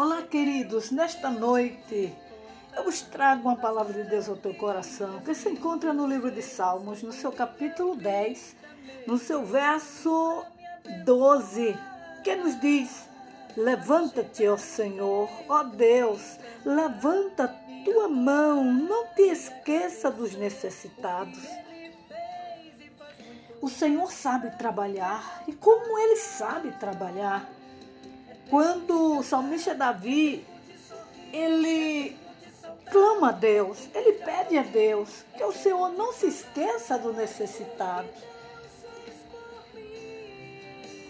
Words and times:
Olá, 0.00 0.22
queridos, 0.22 0.92
nesta 0.92 1.28
noite 1.28 2.14
eu 2.76 2.84
vos 2.84 3.00
trago 3.00 3.48
uma 3.48 3.56
palavra 3.56 3.92
de 3.92 4.08
Deus 4.08 4.28
ao 4.28 4.36
teu 4.36 4.54
coração, 4.54 5.18
que 5.22 5.34
se 5.34 5.48
encontra 5.48 5.92
no 5.92 6.06
livro 6.06 6.30
de 6.30 6.40
Salmos, 6.40 7.02
no 7.02 7.10
seu 7.10 7.32
capítulo 7.32 7.96
10, 7.96 8.54
no 9.08 9.18
seu 9.18 9.44
verso 9.44 10.44
12, 11.04 11.76
que 12.22 12.36
nos 12.36 12.60
diz: 12.60 13.08
Levanta-te, 13.56 14.46
ó 14.46 14.56
Senhor, 14.56 15.28
ó 15.48 15.64
Deus, 15.64 16.38
levanta 16.64 17.52
tua 17.84 18.06
mão, 18.06 18.62
não 18.62 19.04
te 19.16 19.22
esqueça 19.22 20.12
dos 20.12 20.36
necessitados. 20.36 21.42
O 23.60 23.68
Senhor 23.68 24.12
sabe 24.12 24.56
trabalhar, 24.56 25.42
e 25.48 25.52
como 25.54 25.98
ele 25.98 26.14
sabe 26.14 26.70
trabalhar? 26.78 27.57
Quando 28.50 29.18
o 29.18 29.22
salmista 29.22 29.74
Davi, 29.74 30.44
ele 31.32 32.16
clama 32.90 33.28
a 33.28 33.32
Deus, 33.32 33.88
ele 33.94 34.14
pede 34.14 34.56
a 34.56 34.62
Deus 34.62 35.24
que 35.36 35.44
o 35.44 35.52
Senhor 35.52 35.90
não 35.92 36.12
se 36.12 36.28
esqueça 36.28 36.98
do 36.98 37.12
necessitado. 37.12 38.08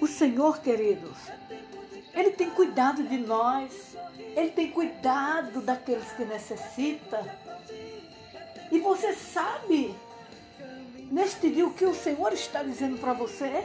O 0.01 0.07
Senhor, 0.07 0.61
queridos, 0.61 1.17
ele 2.15 2.31
tem 2.31 2.51
cuidado 2.51 3.03
de 3.03 3.19
nós, 3.19 3.97
ele 4.37 4.51
tem 4.51 4.71
cuidado 4.71 5.61
daqueles 5.61 6.11
que 6.13 6.25
necessitam. 6.25 7.25
E 8.71 8.81
você 8.81 9.15
sabe, 9.15 9.95
neste 11.11 11.51
dia, 11.51 11.67
o 11.67 11.73
que 11.73 11.85
o 11.85 11.95
Senhor 11.95 12.33
está 12.33 12.63
dizendo 12.63 12.99
para 12.99 13.13
você, 13.13 13.65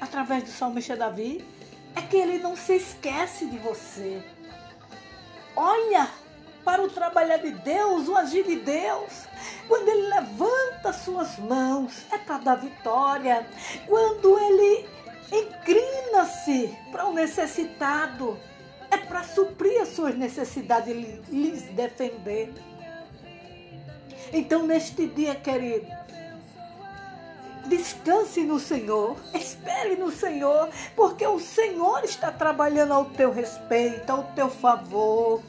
através 0.00 0.44
do 0.44 0.50
salmista 0.50 0.94
Davi? 0.94 1.44
É 1.94 2.02
que 2.02 2.16
ele 2.16 2.38
não 2.38 2.56
se 2.56 2.76
esquece 2.76 3.46
de 3.46 3.58
você. 3.58 4.22
Olha 5.54 6.08
para 6.64 6.82
o 6.82 6.90
trabalhar 6.90 7.36
de 7.36 7.50
Deus, 7.50 8.08
o 8.08 8.16
agir 8.16 8.44
de 8.44 8.56
Deus. 8.56 9.26
Quando 9.68 9.88
ele 9.88 10.08
levanta 10.08 10.92
suas 10.92 11.38
mãos, 11.38 12.04
é 12.10 12.18
para 12.18 12.38
dar 12.38 12.56
vitória. 12.56 13.46
Quando 13.86 14.38
ele 14.38 14.88
inclina-se 15.32 16.76
para 16.90 17.06
o 17.06 17.12
necessitado, 17.12 18.38
é 18.90 18.96
para 18.96 19.22
suprir 19.22 19.80
as 19.80 19.88
suas 19.88 20.16
necessidades 20.16 20.88
e 20.88 21.30
lhes 21.30 21.62
defender. 21.74 22.52
Então, 24.32 24.66
neste 24.66 25.06
dia, 25.06 25.34
querido, 25.36 25.86
Descanse 27.66 28.42
no 28.42 28.60
Senhor, 28.60 29.16
espere 29.34 29.96
no 29.96 30.10
Senhor, 30.10 30.68
porque 30.94 31.26
o 31.26 31.40
Senhor 31.40 32.04
está 32.04 32.30
trabalhando 32.30 32.92
ao 32.92 33.06
teu 33.06 33.32
respeito, 33.32 34.10
ao 34.10 34.24
teu 34.34 34.48
favor. 34.48 35.42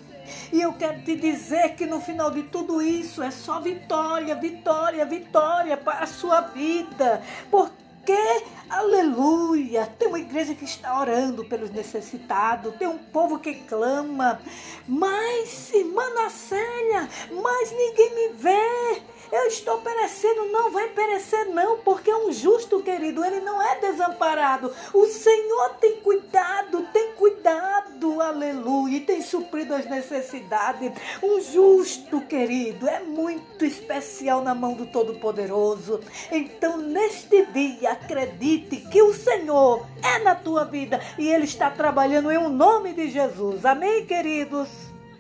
E 0.51 0.61
eu 0.61 0.73
quero 0.73 1.01
te 1.03 1.15
dizer 1.15 1.75
que 1.75 1.85
no 1.85 2.01
final 2.01 2.31
de 2.31 2.43
tudo 2.43 2.81
isso 2.81 3.23
é 3.23 3.31
só 3.31 3.59
vitória, 3.59 4.35
vitória, 4.35 5.05
vitória 5.05 5.77
para 5.77 5.99
a 5.99 6.07
sua 6.07 6.41
vida. 6.41 7.21
Porque 7.49 8.43
aleluia, 8.69 9.85
tem 9.97 10.07
uma 10.07 10.19
igreja 10.19 10.53
que 10.53 10.65
está 10.65 10.99
orando 10.99 11.45
pelos 11.45 11.69
necessitados, 11.71 12.75
tem 12.75 12.87
um 12.87 12.97
povo 12.97 13.39
que 13.39 13.53
clama, 13.53 14.41
mas, 14.87 15.71
irmã 15.73 16.03
Nacélia, 16.13 17.09
mas 17.31 17.71
ninguém 17.71 18.15
me 18.15 18.29
vê, 18.33 19.01
eu 19.31 19.47
estou 19.47 19.79
perecendo, 19.79 20.45
não 20.45 20.71
vai 20.71 20.89
perecer 20.89 21.45
não, 21.49 21.77
porque 21.79 22.13
um 22.13 22.31
justo, 22.31 22.81
querido, 22.81 23.23
ele 23.23 23.41
não 23.41 23.61
é 23.61 23.79
desamparado, 23.79 24.73
o 24.93 25.05
Senhor 25.05 25.75
tem 25.79 25.97
cuidado, 25.97 26.85
tem 26.93 27.13
cuidado, 27.13 28.21
aleluia, 28.21 28.97
e 28.97 29.01
tem 29.01 29.21
suprido 29.21 29.73
as 29.73 29.85
necessidades, 29.85 30.91
um 31.21 31.41
justo, 31.41 32.21
querido, 32.21 32.87
é 32.87 32.99
muito 33.01 33.65
especial 33.65 34.41
na 34.41 34.55
mão 34.55 34.73
do 34.73 34.85
Todo-Poderoso, 34.85 35.99
então 36.31 36.77
neste 36.77 37.45
dia, 37.47 37.91
acredite 37.91 38.77
que 38.77 39.01
o 39.01 39.13
Senhor 39.13 39.85
é 40.03 40.19
na 40.19 40.35
tua 40.35 40.63
vida 40.65 41.01
e 41.17 41.27
Ele 41.27 41.45
está 41.45 41.69
trabalhando 41.69 42.31
em 42.31 42.37
um 42.37 42.49
nome 42.49 42.93
de 42.93 43.09
Jesus. 43.09 43.65
Amém, 43.65 44.05
queridos? 44.05 44.86